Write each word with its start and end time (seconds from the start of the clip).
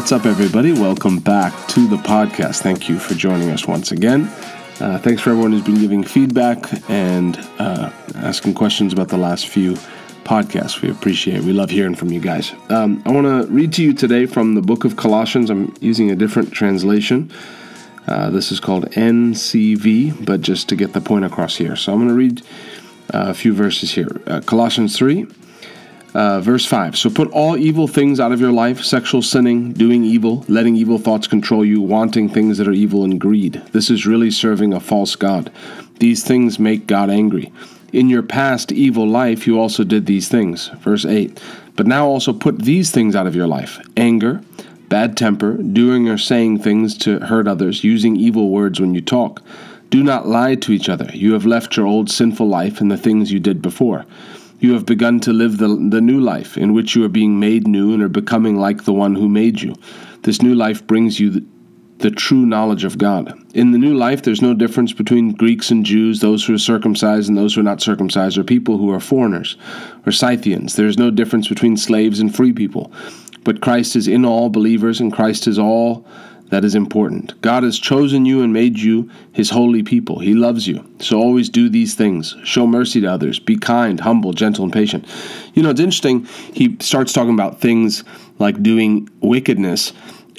What's 0.00 0.12
up, 0.12 0.24
everybody? 0.24 0.72
Welcome 0.72 1.18
back 1.18 1.52
to 1.68 1.86
the 1.86 1.98
podcast. 1.98 2.62
Thank 2.62 2.88
you 2.88 2.98
for 2.98 3.12
joining 3.12 3.50
us 3.50 3.68
once 3.68 3.92
again. 3.92 4.22
Uh, 4.80 4.98
thanks 4.98 5.20
for 5.20 5.28
everyone 5.28 5.52
who's 5.52 5.62
been 5.62 5.78
giving 5.78 6.02
feedback 6.02 6.58
and 6.88 7.36
uh, 7.58 7.92
asking 8.14 8.54
questions 8.54 8.94
about 8.94 9.08
the 9.08 9.18
last 9.18 9.48
few 9.48 9.74
podcasts. 10.24 10.80
We 10.80 10.90
appreciate 10.90 11.36
it. 11.36 11.44
We 11.44 11.52
love 11.52 11.68
hearing 11.68 11.94
from 11.94 12.10
you 12.10 12.18
guys. 12.18 12.54
Um, 12.70 13.02
I 13.04 13.10
want 13.10 13.26
to 13.26 13.52
read 13.52 13.74
to 13.74 13.82
you 13.82 13.92
today 13.92 14.24
from 14.24 14.54
the 14.54 14.62
book 14.62 14.86
of 14.86 14.96
Colossians. 14.96 15.50
I'm 15.50 15.74
using 15.82 16.10
a 16.10 16.16
different 16.16 16.50
translation. 16.50 17.30
Uh, 18.08 18.30
this 18.30 18.50
is 18.50 18.58
called 18.58 18.86
NCV, 18.92 20.24
but 20.24 20.40
just 20.40 20.66
to 20.70 20.76
get 20.76 20.94
the 20.94 21.02
point 21.02 21.26
across 21.26 21.56
here. 21.56 21.76
So 21.76 21.92
I'm 21.92 21.98
going 21.98 22.08
to 22.08 22.14
read 22.14 22.40
uh, 23.12 23.28
a 23.28 23.34
few 23.34 23.52
verses 23.52 23.92
here. 23.92 24.08
Uh, 24.26 24.40
Colossians 24.40 24.96
3 24.96 25.26
uh, 26.14 26.40
verse 26.40 26.66
5 26.66 26.96
So 26.96 27.10
put 27.10 27.30
all 27.30 27.56
evil 27.56 27.86
things 27.86 28.20
out 28.20 28.32
of 28.32 28.40
your 28.40 28.52
life 28.52 28.82
sexual 28.82 29.22
sinning, 29.22 29.72
doing 29.72 30.04
evil, 30.04 30.44
letting 30.48 30.76
evil 30.76 30.98
thoughts 30.98 31.26
control 31.26 31.64
you, 31.64 31.80
wanting 31.80 32.28
things 32.28 32.58
that 32.58 32.68
are 32.68 32.72
evil, 32.72 33.04
and 33.04 33.20
greed. 33.20 33.62
This 33.72 33.90
is 33.90 34.06
really 34.06 34.30
serving 34.30 34.72
a 34.72 34.80
false 34.80 35.16
God. 35.16 35.52
These 35.98 36.24
things 36.24 36.58
make 36.58 36.86
God 36.86 37.10
angry. 37.10 37.52
In 37.92 38.08
your 38.08 38.22
past 38.22 38.70
evil 38.70 39.06
life, 39.06 39.46
you 39.46 39.58
also 39.58 39.82
did 39.84 40.06
these 40.06 40.28
things. 40.28 40.68
Verse 40.78 41.04
8 41.04 41.40
But 41.76 41.86
now 41.86 42.06
also 42.06 42.32
put 42.32 42.60
these 42.60 42.90
things 42.90 43.16
out 43.16 43.26
of 43.26 43.36
your 43.36 43.46
life 43.46 43.80
anger, 43.96 44.42
bad 44.88 45.16
temper, 45.16 45.56
doing 45.56 46.08
or 46.08 46.18
saying 46.18 46.60
things 46.60 46.96
to 46.98 47.20
hurt 47.20 47.46
others, 47.46 47.84
using 47.84 48.16
evil 48.16 48.50
words 48.50 48.80
when 48.80 48.94
you 48.94 49.00
talk. 49.00 49.42
Do 49.90 50.04
not 50.04 50.28
lie 50.28 50.54
to 50.54 50.72
each 50.72 50.88
other. 50.88 51.10
You 51.12 51.32
have 51.32 51.44
left 51.44 51.76
your 51.76 51.86
old 51.86 52.10
sinful 52.10 52.48
life 52.48 52.80
and 52.80 52.90
the 52.90 52.96
things 52.96 53.32
you 53.32 53.40
did 53.40 53.60
before. 53.60 54.06
You 54.60 54.74
have 54.74 54.84
begun 54.84 55.20
to 55.20 55.32
live 55.32 55.56
the, 55.56 55.68
the 55.68 56.02
new 56.02 56.20
life, 56.20 56.58
in 56.58 56.74
which 56.74 56.94
you 56.94 57.02
are 57.04 57.08
being 57.08 57.40
made 57.40 57.66
new 57.66 57.94
and 57.94 58.02
are 58.02 58.08
becoming 58.08 58.58
like 58.58 58.84
the 58.84 58.92
one 58.92 59.14
who 59.14 59.28
made 59.28 59.62
you. 59.62 59.74
This 60.22 60.42
new 60.42 60.54
life 60.54 60.86
brings 60.86 61.18
you 61.18 61.30
the, 61.30 61.44
the 61.98 62.10
true 62.10 62.44
knowledge 62.44 62.84
of 62.84 62.98
God. 62.98 63.34
In 63.54 63.72
the 63.72 63.78
new 63.78 63.94
life, 63.94 64.22
there's 64.22 64.42
no 64.42 64.52
difference 64.52 64.92
between 64.92 65.32
Greeks 65.32 65.70
and 65.70 65.84
Jews, 65.84 66.20
those 66.20 66.44
who 66.44 66.54
are 66.54 66.58
circumcised 66.58 67.28
and 67.30 67.38
those 67.38 67.54
who 67.54 67.62
are 67.62 67.64
not 67.64 67.80
circumcised, 67.80 68.36
or 68.36 68.44
people 68.44 68.76
who 68.76 68.90
are 68.90 69.00
foreigners 69.00 69.56
or 70.04 70.12
Scythians. 70.12 70.76
There 70.76 70.86
is 70.86 70.98
no 70.98 71.10
difference 71.10 71.48
between 71.48 71.78
slaves 71.78 72.20
and 72.20 72.34
free 72.34 72.52
people. 72.52 72.92
But 73.44 73.62
Christ 73.62 73.96
is 73.96 74.06
in 74.06 74.26
all 74.26 74.50
believers, 74.50 75.00
and 75.00 75.10
Christ 75.10 75.46
is 75.46 75.58
all 75.58 76.06
that 76.50 76.64
is 76.64 76.74
important. 76.74 77.40
God 77.40 77.62
has 77.62 77.78
chosen 77.78 78.26
you 78.26 78.42
and 78.42 78.52
made 78.52 78.78
you 78.78 79.10
his 79.32 79.50
holy 79.50 79.82
people. 79.82 80.18
He 80.18 80.34
loves 80.34 80.66
you. 80.68 80.84
So 80.98 81.18
always 81.18 81.48
do 81.48 81.68
these 81.68 81.94
things. 81.94 82.36
Show 82.44 82.66
mercy 82.66 83.00
to 83.00 83.06
others. 83.06 83.38
Be 83.38 83.56
kind, 83.56 83.98
humble, 84.00 84.32
gentle, 84.32 84.64
and 84.64 84.72
patient. 84.72 85.06
You 85.54 85.62
know, 85.62 85.70
it's 85.70 85.80
interesting. 85.80 86.24
He 86.52 86.76
starts 86.80 87.12
talking 87.12 87.34
about 87.34 87.60
things 87.60 88.04
like 88.38 88.62
doing 88.62 89.08
wickedness 89.20 89.92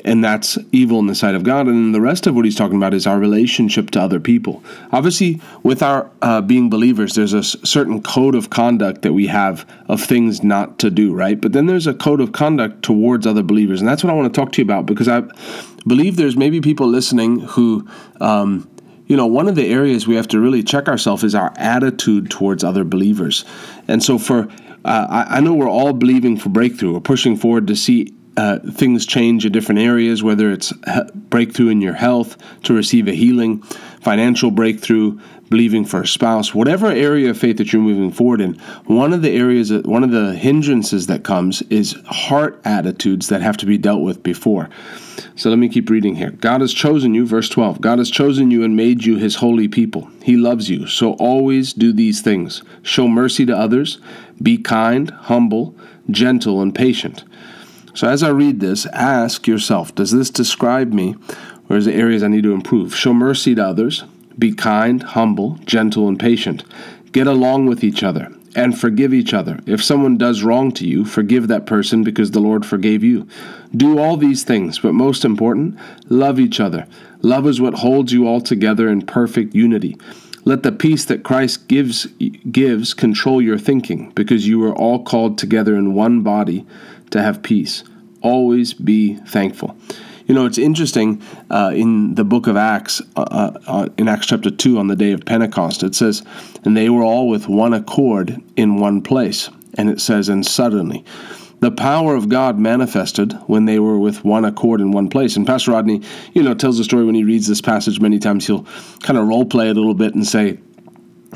and 0.05 0.23
that's 0.23 0.57
evil 0.71 0.99
in 0.99 1.07
the 1.07 1.15
sight 1.15 1.35
of 1.35 1.43
God. 1.43 1.67
And 1.67 1.93
the 1.93 2.01
rest 2.01 2.27
of 2.27 2.35
what 2.35 2.45
he's 2.45 2.55
talking 2.55 2.77
about 2.77 2.93
is 2.93 3.05
our 3.07 3.19
relationship 3.19 3.91
to 3.91 4.01
other 4.01 4.19
people. 4.19 4.63
Obviously, 4.91 5.41
with 5.63 5.83
our 5.83 6.09
uh, 6.21 6.41
being 6.41 6.69
believers, 6.69 7.15
there's 7.15 7.33
a 7.33 7.43
certain 7.43 8.01
code 8.01 8.35
of 8.35 8.49
conduct 8.49 9.01
that 9.03 9.13
we 9.13 9.27
have 9.27 9.65
of 9.87 10.01
things 10.01 10.43
not 10.43 10.79
to 10.79 10.89
do, 10.89 11.13
right? 11.13 11.39
But 11.39 11.53
then 11.53 11.65
there's 11.65 11.87
a 11.87 11.93
code 11.93 12.21
of 12.21 12.31
conduct 12.31 12.83
towards 12.83 13.27
other 13.27 13.43
believers, 13.43 13.81
and 13.81 13.87
that's 13.87 14.03
what 14.03 14.11
I 14.11 14.15
want 14.15 14.33
to 14.33 14.39
talk 14.39 14.51
to 14.53 14.61
you 14.61 14.65
about 14.65 14.85
because 14.85 15.07
I 15.07 15.23
believe 15.87 16.15
there's 16.15 16.37
maybe 16.37 16.61
people 16.61 16.87
listening 16.87 17.41
who. 17.41 17.87
Um, 18.19 18.67
you 19.07 19.17
know, 19.17 19.25
one 19.25 19.49
of 19.49 19.55
the 19.55 19.67
areas 19.67 20.07
we 20.07 20.15
have 20.15 20.29
to 20.29 20.39
really 20.39 20.63
check 20.63 20.87
ourselves 20.87 21.25
is 21.25 21.35
our 21.35 21.51
attitude 21.57 22.29
towards 22.29 22.63
other 22.63 22.85
believers. 22.85 23.43
And 23.89 24.01
so, 24.01 24.17
for 24.17 24.47
uh, 24.85 25.07
I, 25.09 25.37
I 25.37 25.39
know 25.41 25.53
we're 25.53 25.69
all 25.69 25.91
believing 25.91 26.37
for 26.37 26.47
breakthrough. 26.47 26.93
We're 26.93 27.01
pushing 27.01 27.35
forward 27.35 27.67
to 27.67 27.75
see 27.75 28.13
uh, 28.37 28.59
things 28.59 29.05
change 29.05 29.45
in 29.45 29.51
different 29.51 29.81
areas, 29.81 30.23
whether 30.23 30.51
it's 30.51 30.71
breakthrough 31.13 31.69
in 31.69 31.81
your 31.81 31.93
health 31.93 32.37
to 32.63 32.73
receive 32.73 33.07
a 33.07 33.13
healing, 33.13 33.61
financial 34.01 34.51
breakthrough, 34.51 35.19
believing 35.49 35.83
for 35.83 36.01
a 36.01 36.07
spouse, 36.07 36.55
whatever 36.55 36.87
area 36.87 37.29
of 37.29 37.37
faith 37.37 37.57
that 37.57 37.73
you're 37.73 37.81
moving 37.81 38.09
forward 38.09 38.39
in. 38.39 38.53
One 38.85 39.11
of 39.11 39.21
the 39.21 39.31
areas, 39.31 39.67
that, 39.67 39.85
one 39.85 40.03
of 40.03 40.11
the 40.11 40.33
hindrances 40.33 41.07
that 41.07 41.25
comes 41.25 41.61
is 41.63 41.97
heart 42.05 42.61
attitudes 42.63 43.27
that 43.27 43.41
have 43.41 43.57
to 43.57 43.65
be 43.65 43.77
dealt 43.77 44.01
with 44.01 44.23
before. 44.23 44.69
So 45.35 45.49
let 45.49 45.59
me 45.59 45.67
keep 45.67 45.89
reading 45.89 46.15
here. 46.15 46.31
God 46.31 46.61
has 46.61 46.73
chosen 46.73 47.13
you, 47.13 47.27
verse 47.27 47.49
12. 47.49 47.81
God 47.81 47.99
has 47.99 48.09
chosen 48.09 48.49
you 48.49 48.63
and 48.63 48.77
made 48.77 49.03
you 49.03 49.17
his 49.17 49.35
holy 49.35 49.67
people. 49.67 50.09
He 50.23 50.37
loves 50.37 50.69
you. 50.69 50.87
So 50.87 51.13
always 51.13 51.73
do 51.73 51.91
these 51.91 52.21
things 52.21 52.63
show 52.81 53.09
mercy 53.09 53.45
to 53.45 53.55
others, 53.55 53.99
be 54.41 54.57
kind, 54.57 55.09
humble, 55.11 55.75
gentle, 56.09 56.61
and 56.61 56.73
patient. 56.73 57.25
So 57.93 58.07
as 58.07 58.23
I 58.23 58.29
read 58.29 58.59
this, 58.59 58.85
ask 58.87 59.47
yourself 59.47 59.93
Does 59.95 60.11
this 60.11 60.29
describe 60.29 60.93
me, 60.93 61.15
or 61.69 61.77
is 61.77 61.85
there 61.85 61.97
areas 61.97 62.23
I 62.23 62.27
need 62.27 62.43
to 62.43 62.53
improve? 62.53 62.95
Show 62.95 63.13
mercy 63.13 63.55
to 63.55 63.65
others, 63.65 64.03
be 64.37 64.53
kind, 64.53 65.03
humble, 65.03 65.59
gentle, 65.65 66.07
and 66.07 66.19
patient. 66.19 66.63
Get 67.11 67.27
along 67.27 67.65
with 67.65 67.83
each 67.83 68.03
other 68.03 68.31
and 68.55 68.77
forgive 68.77 69.13
each 69.13 69.33
other. 69.33 69.59
If 69.65 69.83
someone 69.83 70.17
does 70.17 70.43
wrong 70.43 70.71
to 70.73 70.87
you, 70.87 71.05
forgive 71.05 71.47
that 71.47 71.65
person 71.65 72.03
because 72.03 72.31
the 72.31 72.39
Lord 72.39 72.65
forgave 72.65 73.03
you. 73.03 73.27
Do 73.75 73.99
all 73.99 74.17
these 74.17 74.43
things, 74.43 74.79
but 74.79 74.93
most 74.93 75.23
important, 75.23 75.77
love 76.09 76.39
each 76.39 76.59
other. 76.59 76.85
Love 77.21 77.47
is 77.47 77.61
what 77.61 77.75
holds 77.75 78.11
you 78.11 78.27
all 78.27 78.41
together 78.41 78.89
in 78.89 79.05
perfect 79.05 79.55
unity. 79.55 79.97
Let 80.43 80.63
the 80.63 80.71
peace 80.71 81.05
that 81.05 81.23
Christ 81.23 81.67
gives 81.67 82.07
gives 82.51 82.93
control 82.93 83.41
your 83.41 83.59
thinking, 83.59 84.11
because 84.15 84.47
you 84.47 84.63
are 84.65 84.75
all 84.75 85.03
called 85.03 85.37
together 85.37 85.75
in 85.75 85.93
one 85.93 86.21
body 86.21 86.65
to 87.11 87.21
have 87.21 87.43
peace. 87.43 87.83
Always 88.21 88.73
be 88.73 89.15
thankful. 89.15 89.77
You 90.27 90.35
know, 90.35 90.45
it's 90.45 90.57
interesting 90.57 91.21
uh, 91.49 91.71
in 91.73 92.15
the 92.15 92.23
book 92.23 92.47
of 92.47 92.55
Acts, 92.55 93.01
uh, 93.15 93.21
uh, 93.21 93.59
uh, 93.67 93.89
in 93.97 94.07
Acts 94.07 94.27
chapter 94.27 94.49
2, 94.49 94.77
on 94.77 94.87
the 94.87 94.95
day 94.95 95.11
of 95.11 95.25
Pentecost, 95.25 95.83
it 95.83 95.95
says, 95.95 96.23
And 96.63 96.77
they 96.77 96.89
were 96.89 97.03
all 97.03 97.27
with 97.27 97.47
one 97.47 97.73
accord 97.73 98.41
in 98.55 98.79
one 98.79 99.01
place. 99.01 99.49
And 99.73 99.89
it 99.89 99.99
says, 99.99 100.29
And 100.29 100.45
suddenly, 100.45 101.03
the 101.59 101.71
power 101.71 102.15
of 102.15 102.29
God 102.29 102.57
manifested 102.57 103.33
when 103.47 103.65
they 103.65 103.77
were 103.77 103.99
with 103.99 104.23
one 104.23 104.45
accord 104.45 104.81
in 104.81 104.91
one 104.91 105.09
place. 105.09 105.35
And 105.35 105.45
Pastor 105.45 105.71
Rodney, 105.71 106.01
you 106.33 106.43
know, 106.43 106.53
tells 106.53 106.77
the 106.77 106.83
story 106.83 107.05
when 107.05 107.15
he 107.15 107.23
reads 107.23 107.47
this 107.47 107.61
passage 107.61 107.99
many 107.99 108.17
times, 108.17 108.47
he'll 108.47 108.65
kind 109.01 109.19
of 109.19 109.27
role 109.27 109.45
play 109.45 109.69
it 109.69 109.77
a 109.77 109.79
little 109.79 109.93
bit 109.93 110.15
and 110.15 110.25
say, 110.25 110.57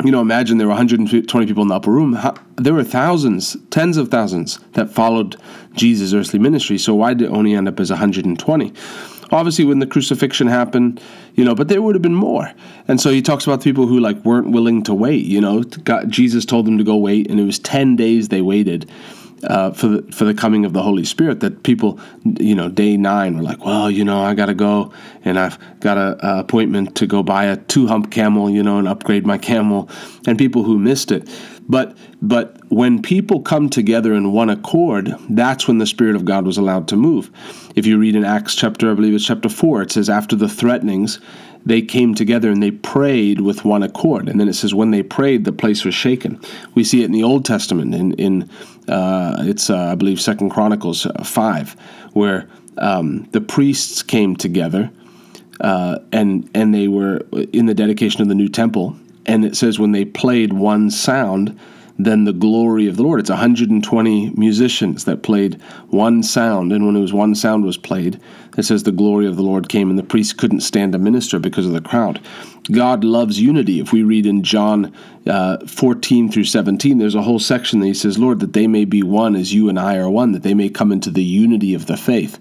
you 0.03 0.11
know, 0.11 0.21
imagine 0.21 0.57
there 0.57 0.67
were 0.67 0.73
120 0.73 1.45
people 1.45 1.61
in 1.61 1.69
the 1.69 1.75
upper 1.75 1.91
room. 1.91 2.19
There 2.57 2.73
were 2.73 2.83
thousands, 2.83 3.55
tens 3.69 3.95
of 3.97 4.09
thousands 4.09 4.59
that 4.73 4.89
followed 4.89 5.37
Jesus' 5.73 6.13
earthly 6.13 6.39
ministry. 6.39 6.77
So 6.77 6.93
why 6.93 7.13
did 7.13 7.29
it 7.29 7.31
only 7.31 7.53
end 7.53 7.67
up 7.67 7.79
as 7.79 7.91
120? 7.91 8.73
Obviously, 9.31 9.65
when 9.65 9.79
the 9.79 9.87
crucifixion 9.87 10.47
happened, 10.47 11.01
you 11.33 11.43
know, 11.43 11.55
but 11.55 11.67
there 11.67 11.81
would 11.81 11.95
have 11.95 12.01
been 12.01 12.13
more. 12.13 12.51
And 12.87 13.01
so 13.01 13.09
he 13.09 13.21
talks 13.21 13.47
about 13.47 13.63
people 13.63 13.87
who 13.87 13.99
like 13.99 14.23
weren't 14.23 14.51
willing 14.51 14.83
to 14.83 14.93
wait. 14.93 15.25
You 15.25 15.41
know, 15.41 15.63
Jesus 16.07 16.45
told 16.45 16.67
them 16.67 16.77
to 16.77 16.83
go 16.83 16.97
wait, 16.97 17.29
and 17.29 17.39
it 17.39 17.43
was 17.43 17.57
10 17.59 17.95
days 17.95 18.27
they 18.27 18.41
waited 18.41 18.89
uh, 19.43 19.71
for 19.71 19.87
the 19.87 20.11
for 20.11 20.25
the 20.25 20.33
coming 20.33 20.65
of 20.65 20.73
the 20.73 20.81
Holy 20.81 21.05
Spirit. 21.05 21.39
That 21.41 21.63
people, 21.63 21.99
you 22.39 22.55
know, 22.55 22.69
day 22.69 22.97
nine 22.97 23.37
were 23.37 23.43
like, 23.43 23.63
well, 23.63 23.89
you 23.91 24.03
know, 24.03 24.21
I 24.21 24.33
got 24.33 24.47
to 24.47 24.53
go, 24.53 24.93
and 25.23 25.37
I've 25.39 25.57
got 25.79 25.97
a, 25.97 26.17
a, 26.25 26.39
appointment 26.39 26.95
to 26.95 27.07
go 27.07 27.23
buy 27.23 27.45
a 27.45 27.57
two 27.57 27.87
hump 27.87 28.11
camel, 28.11 28.49
you 28.49 28.63
know, 28.63 28.77
and 28.77 28.87
upgrade 28.87 29.25
my 29.25 29.37
camel, 29.37 29.89
and 30.27 30.37
people 30.37 30.63
who 30.63 30.77
missed 30.77 31.11
it. 31.11 31.29
But 31.67 31.97
but 32.21 32.57
when 32.69 33.01
people 33.01 33.41
come 33.41 33.69
together 33.69 34.13
in 34.13 34.31
one 34.31 34.49
accord, 34.49 35.15
that's 35.29 35.67
when 35.67 35.79
the 35.79 35.87
Spirit 35.87 36.15
of 36.15 36.25
God 36.25 36.45
was 36.45 36.57
allowed 36.57 36.87
to 36.89 36.95
move. 36.95 37.31
If 37.75 37.85
you 37.85 37.97
read 37.97 38.15
in 38.15 38.23
Acts 38.23 38.55
chapter, 38.55 38.91
I 38.91 38.93
believe 38.93 39.13
it's 39.13 39.25
chapter 39.25 39.49
four, 39.49 39.81
it 39.81 39.91
says 39.91 40.09
after 40.09 40.35
the 40.35 40.49
threatenings 40.49 41.19
they 41.65 41.81
came 41.81 42.13
together 42.13 42.51
and 42.51 42.61
they 42.61 42.71
prayed 42.71 43.41
with 43.41 43.65
one 43.65 43.81
accord. 43.81 44.29
And 44.29 44.39
then 44.39 44.47
it 44.47 44.53
says, 44.53 44.73
when 44.73 44.91
they 44.91 45.01
prayed, 45.01 45.45
the 45.45 45.51
place 45.51 45.83
was 45.83 45.95
shaken. 45.95 46.39
We 46.75 46.83
see 46.83 47.01
it 47.01 47.05
in 47.05 47.11
the 47.11 47.23
Old 47.23 47.43
Testament, 47.43 47.95
in, 47.95 48.13
in 48.13 48.49
uh, 48.87 49.37
it's, 49.39 49.69
uh, 49.69 49.91
I 49.91 49.95
believe, 49.95 50.21
Second 50.21 50.51
Chronicles 50.51 51.07
uh, 51.07 51.23
5, 51.23 51.75
where 52.13 52.47
um, 52.77 53.27
the 53.31 53.41
priests 53.41 54.03
came 54.03 54.35
together 54.35 54.91
uh, 55.59 55.99
and, 56.11 56.49
and 56.53 56.73
they 56.73 56.87
were 56.87 57.25
in 57.51 57.65
the 57.65 57.73
dedication 57.73 58.21
of 58.21 58.27
the 58.27 58.35
new 58.35 58.49
temple. 58.49 58.95
And 59.25 59.43
it 59.43 59.55
says, 59.55 59.79
when 59.79 59.91
they 59.91 60.05
played 60.05 60.53
one 60.53 60.91
sound, 60.91 61.57
then 61.97 62.25
the 62.25 62.33
glory 62.33 62.87
of 62.87 62.97
the 62.97 63.03
Lord. 63.03 63.19
It's 63.19 63.29
120 63.29 64.31
musicians 64.31 65.05
that 65.05 65.23
played 65.23 65.61
one 65.89 66.23
sound, 66.23 66.73
and 66.73 66.85
when 66.85 66.95
it 66.95 66.99
was 66.99 67.13
one 67.13 67.35
sound 67.35 67.63
was 67.63 67.77
played, 67.77 68.19
it 68.57 68.63
says 68.63 68.83
the 68.83 68.91
glory 68.91 69.27
of 69.27 69.37
the 69.37 69.43
Lord 69.43 69.69
came, 69.69 69.89
and 69.89 69.97
the 69.97 70.03
priest 70.03 70.37
couldn't 70.37 70.61
stand 70.61 70.91
to 70.91 70.99
minister 70.99 71.39
because 71.39 71.65
of 71.65 71.71
the 71.71 71.81
crowd. 71.81 72.19
God 72.71 73.03
loves 73.03 73.39
unity. 73.39 73.79
If 73.79 73.93
we 73.93 74.03
read 74.03 74.25
in 74.25 74.43
John 74.43 74.93
uh, 75.25 75.65
14 75.67 76.31
through 76.31 76.45
17, 76.45 76.97
there's 76.97 77.15
a 77.15 77.21
whole 77.21 77.39
section 77.39 77.79
that 77.79 77.87
he 77.87 77.93
says, 77.93 78.17
Lord, 78.17 78.39
that 78.41 78.53
they 78.53 78.67
may 78.67 78.85
be 78.85 79.01
one 79.01 79.35
as 79.35 79.53
you 79.53 79.69
and 79.69 79.79
I 79.79 79.97
are 79.97 80.09
one, 80.09 80.33
that 80.33 80.43
they 80.43 80.53
may 80.53 80.69
come 80.69 80.91
into 80.91 81.11
the 81.11 81.23
unity 81.23 81.73
of 81.73 81.85
the 81.85 81.97
faith. 81.97 82.39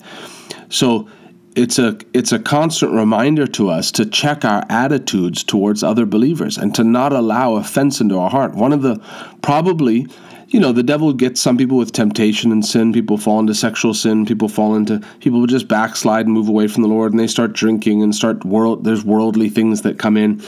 So 0.69 1.09
it's 1.55 1.79
a 1.79 1.97
it's 2.13 2.33
a 2.33 2.39
constant 2.39 2.93
reminder 2.93 3.47
to 3.47 3.71
us 3.71 3.93
to 3.93 4.07
check 4.07 4.45
our 4.45 4.65
attitudes 4.69 5.45
towards 5.45 5.83
other 5.83 6.05
believers 6.05 6.59
and 6.59 6.75
to 6.75 6.85
not 6.85 7.13
allow 7.13 7.55
offense 7.55 8.01
into 8.01 8.19
our 8.19 8.31
heart. 8.31 8.55
One 8.55 8.73
of 8.73 8.83
the 8.83 9.01
probably 9.43 10.07
you 10.49 10.61
know, 10.61 10.73
the 10.73 10.83
devil 10.85 11.13
gets 11.13 11.41
some 11.41 11.57
people 11.57 11.79
with 11.79 11.91
temptation 11.91 12.53
and 12.53 12.65
sin. 12.65 12.93
People 12.93 13.19
fall 13.19 13.41
into 13.41 13.55
sexual 13.55 13.93
sin. 13.93 14.25
People 14.25 14.49
fall 14.49 14.77
into 14.77 15.01
people 15.19 15.45
just 15.47 15.67
backslide 15.67 16.27
and 16.27 16.35
move 16.35 16.49
away 16.49 16.69
from 16.69 16.83
the 16.83 16.89
Lord, 16.89 17.13
and 17.13 17.19
they 17.19 17.27
start 17.27 17.55
drinking 17.55 18.03
and 18.03 18.15
start 18.15 18.45
world. 18.45 18.85
There's 18.85 19.05
worldly 19.05 19.49
things 19.49 19.83
that 19.83 19.99
come 19.99 20.17
in, 20.17 20.43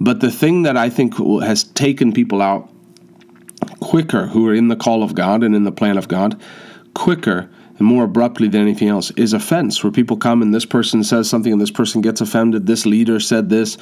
but 0.00 0.20
the 0.20 0.30
thing 0.30 0.62
that 0.62 0.76
I 0.76 0.88
think 0.88 1.18
has 1.42 1.64
taken 1.64 2.12
people 2.12 2.40
out 2.40 2.70
quicker, 3.80 4.26
who 4.26 4.48
are 4.48 4.54
in 4.54 4.68
the 4.68 4.76
call 4.76 5.02
of 5.02 5.14
God 5.14 5.42
and 5.42 5.54
in 5.54 5.64
the 5.64 5.72
plan 5.72 5.98
of 5.98 6.08
God, 6.08 6.40
quicker 6.94 7.50
and 7.78 7.86
more 7.86 8.04
abruptly 8.04 8.48
than 8.48 8.60
anything 8.60 8.88
else 8.88 9.10
is 9.12 9.32
offense, 9.32 9.82
where 9.82 9.90
people 9.90 10.16
come 10.16 10.42
and 10.42 10.54
this 10.54 10.66
person 10.66 11.04
says 11.04 11.28
something 11.28 11.52
and 11.52 11.60
this 11.60 11.70
person 11.70 12.00
gets 12.00 12.20
offended. 12.20 12.66
This 12.66 12.86
leader 12.86 13.20
said 13.20 13.48
this, 13.48 13.78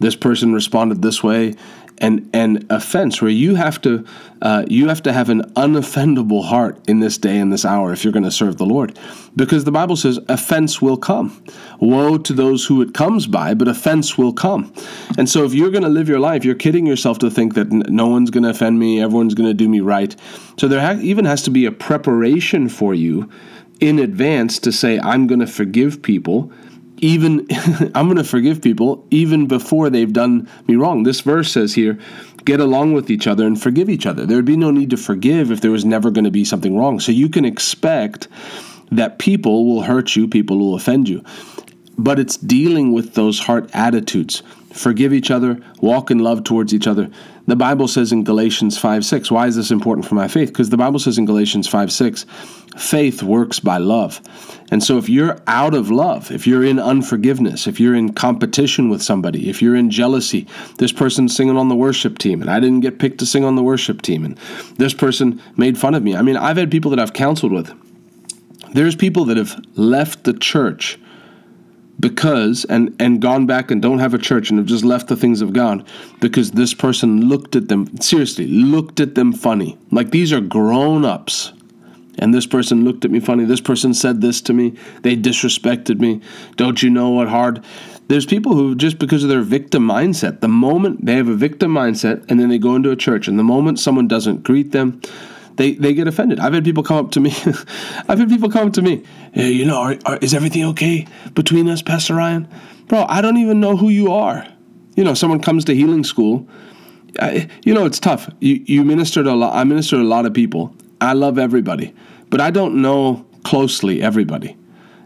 this 0.00 0.16
person 0.16 0.52
responded 0.52 1.02
this 1.02 1.22
way, 1.22 1.54
and 2.00 2.30
and 2.32 2.64
offense 2.70 3.20
where 3.20 3.30
you 3.30 3.56
have 3.56 3.80
to 3.82 4.04
uh, 4.40 4.64
you 4.68 4.88
have 4.88 5.02
to 5.02 5.12
have 5.12 5.28
an 5.28 5.42
unoffendable 5.54 6.44
heart 6.44 6.78
in 6.88 7.00
this 7.00 7.18
day 7.18 7.38
and 7.38 7.52
this 7.52 7.64
hour 7.64 7.92
if 7.92 8.04
you're 8.04 8.12
going 8.12 8.24
to 8.24 8.30
serve 8.30 8.56
the 8.56 8.64
Lord, 8.64 8.96
because 9.34 9.64
the 9.64 9.72
Bible 9.72 9.96
says 9.96 10.18
offense 10.28 10.80
will 10.80 10.96
come. 10.96 11.42
Woe 11.80 12.18
to 12.18 12.32
those 12.32 12.64
who 12.64 12.82
it 12.82 12.94
comes 12.94 13.26
by, 13.26 13.54
but 13.54 13.66
offense 13.66 14.16
will 14.16 14.32
come. 14.32 14.72
And 15.16 15.28
so 15.28 15.44
if 15.44 15.54
you're 15.54 15.70
going 15.70 15.82
to 15.82 15.88
live 15.88 16.08
your 16.08 16.20
life, 16.20 16.44
you're 16.44 16.54
kidding 16.54 16.86
yourself 16.86 17.18
to 17.18 17.30
think 17.30 17.54
that 17.54 17.70
no 17.70 18.06
one's 18.06 18.30
going 18.30 18.44
to 18.44 18.50
offend 18.50 18.78
me, 18.78 19.02
everyone's 19.02 19.34
going 19.34 19.48
to 19.48 19.54
do 19.54 19.68
me 19.68 19.80
right. 19.80 20.14
So 20.56 20.68
there 20.68 20.80
ha- 20.80 21.00
even 21.00 21.24
has 21.24 21.42
to 21.42 21.50
be 21.50 21.66
a 21.66 21.72
preparation 21.72 22.68
for 22.68 22.94
you 22.94 23.28
in 23.80 23.98
advance 23.98 24.58
to 24.60 24.72
say 24.72 24.98
I'm 24.98 25.26
going 25.26 25.40
to 25.40 25.46
forgive 25.46 26.02
people 26.02 26.52
even 27.00 27.46
I'm 27.94 28.06
going 28.06 28.16
to 28.16 28.24
forgive 28.24 28.62
people 28.62 29.06
even 29.10 29.46
before 29.46 29.90
they've 29.90 30.12
done 30.12 30.48
me 30.66 30.76
wrong. 30.76 31.02
This 31.02 31.20
verse 31.20 31.52
says 31.52 31.74
here, 31.74 31.98
get 32.44 32.60
along 32.60 32.92
with 32.92 33.10
each 33.10 33.26
other 33.26 33.46
and 33.46 33.60
forgive 33.60 33.88
each 33.88 34.06
other. 34.06 34.26
There 34.26 34.36
would 34.36 34.44
be 34.44 34.56
no 34.56 34.70
need 34.70 34.90
to 34.90 34.96
forgive 34.96 35.50
if 35.50 35.60
there 35.60 35.70
was 35.70 35.84
never 35.84 36.10
going 36.10 36.24
to 36.24 36.30
be 36.30 36.44
something 36.44 36.76
wrong. 36.76 37.00
So 37.00 37.12
you 37.12 37.28
can 37.28 37.44
expect 37.44 38.28
that 38.90 39.18
people 39.18 39.66
will 39.66 39.82
hurt 39.82 40.16
you, 40.16 40.26
people 40.26 40.58
will 40.58 40.74
offend 40.74 41.08
you. 41.08 41.22
But 41.98 42.18
it's 42.18 42.36
dealing 42.36 42.92
with 42.92 43.14
those 43.14 43.40
heart 43.40 43.68
attitudes. 43.74 44.42
Forgive 44.72 45.12
each 45.12 45.30
other, 45.30 45.60
walk 45.80 46.10
in 46.10 46.20
love 46.20 46.44
towards 46.44 46.72
each 46.72 46.86
other. 46.86 47.10
The 47.46 47.56
Bible 47.56 47.88
says 47.88 48.12
in 48.12 48.24
Galatians 48.24 48.78
5 48.78 49.04
6, 49.04 49.30
why 49.30 49.46
is 49.46 49.56
this 49.56 49.70
important 49.70 50.06
for 50.06 50.14
my 50.14 50.28
faith? 50.28 50.48
Because 50.48 50.70
the 50.70 50.76
Bible 50.76 51.00
says 51.00 51.18
in 51.18 51.24
Galatians 51.24 51.66
5 51.66 51.90
6, 51.90 52.26
faith 52.78 53.22
works 53.22 53.60
by 53.60 53.78
love. 53.78 54.20
And 54.70 54.82
so 54.82 54.98
if 54.98 55.08
you're 55.08 55.38
out 55.46 55.74
of 55.74 55.90
love, 55.90 56.30
if 56.30 56.46
you're 56.46 56.64
in 56.64 56.78
unforgiveness, 56.78 57.66
if 57.66 57.80
you're 57.80 57.94
in 57.94 58.12
competition 58.12 58.88
with 58.88 59.02
somebody, 59.02 59.48
if 59.48 59.62
you're 59.62 59.76
in 59.76 59.90
jealousy, 59.90 60.46
this 60.78 60.92
person's 60.92 61.34
singing 61.34 61.56
on 61.56 61.68
the 61.68 61.74
worship 61.74 62.18
team 62.18 62.40
and 62.40 62.50
I 62.50 62.60
didn't 62.60 62.80
get 62.80 62.98
picked 62.98 63.18
to 63.18 63.26
sing 63.26 63.44
on 63.44 63.56
the 63.56 63.62
worship 63.62 64.02
team, 64.02 64.24
and 64.24 64.36
this 64.76 64.94
person 64.94 65.40
made 65.56 65.78
fun 65.78 65.94
of 65.94 66.02
me. 66.02 66.16
I 66.16 66.22
mean, 66.22 66.36
I've 66.36 66.56
had 66.56 66.70
people 66.70 66.90
that 66.90 67.00
I've 67.00 67.12
counseled 67.12 67.52
with. 67.52 67.72
There's 68.74 68.94
people 68.94 69.24
that 69.26 69.36
have 69.36 69.58
left 69.76 70.24
the 70.24 70.34
church 70.34 70.98
because 72.00 72.64
and 72.66 72.94
and 73.00 73.20
gone 73.20 73.46
back 73.46 73.70
and 73.70 73.82
don't 73.82 73.98
have 73.98 74.14
a 74.14 74.18
church 74.18 74.50
and 74.50 74.58
have 74.58 74.68
just 74.68 74.84
left 74.84 75.08
the 75.08 75.16
things 75.16 75.40
of 75.40 75.52
God 75.52 75.86
because 76.20 76.52
this 76.52 76.74
person 76.74 77.28
looked 77.28 77.56
at 77.56 77.68
them 77.68 77.96
seriously 78.00 78.46
looked 78.46 79.00
at 79.00 79.16
them 79.16 79.32
funny 79.32 79.76
like 79.90 80.10
these 80.10 80.32
are 80.32 80.40
grown 80.40 81.04
ups 81.04 81.52
and 82.18 82.34
this 82.34 82.46
person 82.46 82.84
looked 82.84 83.04
at 83.04 83.10
me 83.10 83.20
funny 83.20 83.44
this 83.44 83.60
person 83.60 83.94
said 83.94 84.20
this 84.20 84.40
to 84.40 84.52
me 84.52 84.74
they 85.02 85.16
disrespected 85.16 85.98
me 86.00 86.20
don't 86.56 86.82
you 86.82 86.90
know 86.90 87.10
what 87.10 87.28
hard 87.28 87.64
there's 88.08 88.26
people 88.26 88.54
who 88.54 88.74
just 88.74 88.98
because 88.98 89.22
of 89.22 89.28
their 89.28 89.42
victim 89.42 89.86
mindset 89.86 90.40
the 90.40 90.48
moment 90.48 91.04
they 91.04 91.14
have 91.14 91.28
a 91.28 91.34
victim 91.34 91.72
mindset 91.72 92.24
and 92.30 92.40
then 92.40 92.48
they 92.48 92.58
go 92.58 92.74
into 92.74 92.90
a 92.90 92.96
church 92.96 93.28
and 93.28 93.38
the 93.38 93.44
moment 93.44 93.78
someone 93.78 94.08
doesn't 94.08 94.42
greet 94.42 94.72
them 94.72 95.00
they 95.58 95.72
they 95.72 95.92
get 95.92 96.08
offended. 96.08 96.40
I've 96.40 96.54
had 96.54 96.64
people 96.64 96.82
come 96.82 97.04
up 97.04 97.10
to 97.12 97.20
me. 97.20 97.30
I've 98.08 98.18
had 98.18 98.28
people 98.28 98.48
come 98.48 98.68
up 98.68 98.72
to 98.74 98.82
me. 98.82 99.04
Hey, 99.32 99.50
you 99.50 99.66
know, 99.66 99.76
are, 99.76 99.98
are, 100.06 100.16
is 100.18 100.32
everything 100.32 100.64
okay 100.66 101.06
between 101.34 101.68
us, 101.68 101.82
Pastor 101.82 102.14
Ryan? 102.14 102.48
Bro, 102.86 103.06
I 103.08 103.20
don't 103.20 103.36
even 103.36 103.60
know 103.60 103.76
who 103.76 103.90
you 103.90 104.12
are. 104.12 104.46
You 104.94 105.04
know, 105.04 105.14
someone 105.14 105.40
comes 105.40 105.64
to 105.66 105.74
healing 105.74 106.04
school. 106.04 106.48
I, 107.20 107.48
you 107.64 107.74
know, 107.74 107.84
it's 107.84 107.98
tough. 107.98 108.30
You 108.40 108.62
you 108.64 108.84
ministered 108.84 109.26
a 109.26 109.34
lot. 109.34 109.54
I 109.54 109.64
ministered 109.64 110.00
a 110.00 110.04
lot 110.04 110.24
of 110.24 110.32
people. 110.32 110.74
I 111.00 111.12
love 111.12 111.38
everybody, 111.38 111.94
but 112.30 112.40
I 112.40 112.50
don't 112.50 112.80
know 112.82 113.24
closely 113.44 114.02
everybody. 114.02 114.56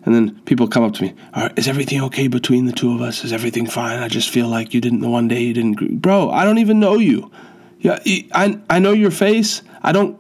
And 0.05 0.15
then 0.15 0.41
people 0.47 0.67
come 0.67 0.83
up 0.83 0.95
to 0.95 1.03
me, 1.03 1.15
All 1.33 1.45
right, 1.45 1.59
is 1.59 1.69
everything 1.69 2.03
okay 2.03 2.27
between 2.27 2.67
the 2.67 2.73
two 2.73 2.93
of 2.93 3.01
us? 3.01 3.25
Is 3.25 3.33
everything 3.33 3.67
fine? 3.67 4.01
I 4.01 4.09
just 4.09 4.31
feel 4.31 4.49
like 4.49 4.75
you 4.75 4.81
didn't, 4.81 5.01
the 5.01 5.09
one 5.09 5.29
day 5.29 5.41
you 5.41 5.55
didn't. 5.55 6.03
Bro, 6.03 6.31
I 6.31 6.45
don't 6.45 6.59
even 6.59 6.81
know 6.81 6.95
you. 6.95 7.31
Yeah, 7.79 8.01
I, 8.33 8.59
I 8.69 8.79
know 8.79 8.93
your 8.93 9.11
face. 9.11 9.63
I 9.83 9.93
don't 9.93 10.19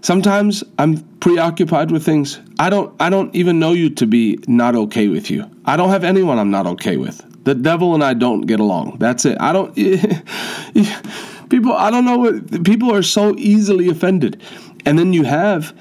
Sometimes 0.00 0.62
I'm 0.78 0.98
preoccupied 1.20 1.90
with 1.90 2.04
things. 2.04 2.40
I 2.58 2.70
don't 2.70 2.94
I 3.00 3.10
don't 3.10 3.34
even 3.34 3.58
know 3.58 3.72
you 3.72 3.90
to 3.90 4.06
be 4.06 4.38
not 4.46 4.74
okay 4.74 5.08
with 5.08 5.30
you. 5.30 5.50
I 5.64 5.76
don't 5.76 5.90
have 5.90 6.04
anyone 6.04 6.38
I'm 6.38 6.50
not 6.50 6.66
okay 6.66 6.96
with. 6.96 7.24
The 7.44 7.54
devil 7.54 7.94
and 7.94 8.04
I 8.04 8.14
don't 8.14 8.42
get 8.42 8.60
along. 8.60 8.98
That's 8.98 9.24
it. 9.24 9.36
I 9.40 9.52
don't 9.52 9.74
people 11.50 11.72
I 11.72 11.90
don't 11.90 12.04
know 12.04 12.18
what 12.18 12.64
people 12.64 12.94
are 12.94 13.02
so 13.02 13.34
easily 13.36 13.88
offended. 13.88 14.40
And 14.84 14.98
then 14.98 15.12
you 15.12 15.24
have 15.24 15.74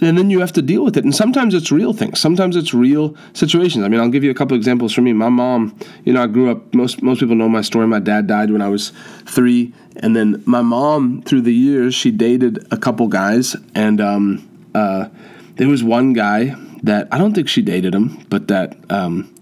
and 0.00 0.16
then 0.16 0.30
you 0.30 0.40
have 0.40 0.52
to 0.52 0.62
deal 0.62 0.84
with 0.84 0.96
it. 0.96 1.04
And 1.04 1.14
sometimes 1.14 1.54
it's 1.54 1.72
real 1.72 1.92
things. 1.92 2.20
Sometimes 2.20 2.54
it's 2.54 2.72
real 2.72 3.16
situations. 3.32 3.84
I 3.84 3.88
mean, 3.88 4.00
I'll 4.00 4.08
give 4.08 4.22
you 4.22 4.30
a 4.30 4.34
couple 4.34 4.56
examples 4.56 4.92
from 4.92 5.04
me. 5.04 5.12
My 5.12 5.28
mom, 5.28 5.76
you 6.04 6.12
know, 6.12 6.22
I 6.22 6.26
grew 6.26 6.50
up. 6.50 6.74
Most 6.74 7.02
most 7.02 7.20
people 7.20 7.34
know 7.34 7.48
my 7.48 7.62
story. 7.62 7.86
My 7.86 7.98
dad 7.98 8.26
died 8.26 8.50
when 8.50 8.62
I 8.62 8.68
was 8.68 8.92
three, 9.26 9.72
and 9.96 10.14
then 10.14 10.42
my 10.46 10.62
mom, 10.62 11.22
through 11.22 11.42
the 11.42 11.54
years, 11.54 11.94
she 11.94 12.10
dated 12.10 12.66
a 12.70 12.76
couple 12.76 13.08
guys, 13.08 13.56
and 13.74 14.00
um, 14.00 14.68
uh, 14.74 15.08
there 15.56 15.68
was 15.68 15.82
one 15.82 16.12
guy 16.12 16.54
that 16.82 17.08
I 17.10 17.18
don't 17.18 17.34
think 17.34 17.48
she 17.48 17.62
dated 17.62 17.94
him, 17.94 18.24
but 18.28 18.48
that 18.48 18.76
um, 18.90 19.34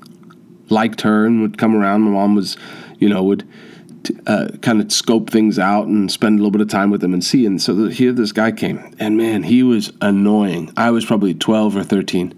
liked 0.71 1.03
her 1.03 1.27
and 1.27 1.43
would 1.43 1.59
come 1.59 1.77
around. 1.77 2.03
My 2.03 2.11
mom 2.13 2.35
was, 2.35 2.57
you 2.99 3.09
know, 3.09 3.23
would 3.23 3.47
uh, 4.27 4.49
kind 4.61 4.81
of 4.81 4.93
scope 4.93 5.31
things 5.31 5.59
out 5.59 5.87
and 5.87 6.11
spend 6.11 6.39
a 6.39 6.43
little 6.43 6.51
bit 6.51 6.61
of 6.61 6.69
time 6.69 6.91
with 6.91 7.01
them 7.01 7.13
and 7.13 7.25
see. 7.25 7.47
And 7.47 7.61
so 7.61 7.89
here 7.89 8.13
this 8.13 8.33
guy 8.33 8.53
came, 8.53 8.95
and 8.99 9.17
man, 9.17 9.43
he 9.43 9.63
was 9.63 9.93
annoying. 10.01 10.73
I 10.77 10.91
was 10.91 11.05
probably 11.05 11.35
twelve 11.35 11.77
or 11.77 11.85
thirteen, 11.85 12.35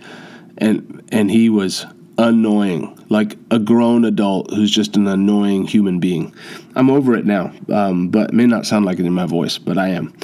and 0.58 1.02
and 1.10 1.30
he 1.30 1.48
was 1.48 1.86
annoying, 2.16 2.96
like 3.08 3.36
a 3.50 3.58
grown 3.58 4.04
adult 4.04 4.52
who's 4.54 4.70
just 4.70 4.96
an 4.96 5.06
annoying 5.06 5.66
human 5.66 5.98
being. 5.98 6.34
I'm 6.76 6.90
over 6.90 7.14
it 7.14 7.26
now, 7.26 7.52
um, 7.72 8.08
but 8.08 8.30
it 8.30 8.34
may 8.34 8.46
not 8.46 8.66
sound 8.66 8.84
like 8.84 8.98
it 8.98 9.06
in 9.06 9.12
my 9.12 9.26
voice, 9.26 9.58
but 9.58 9.78
I 9.78 9.88
am. 9.88 10.14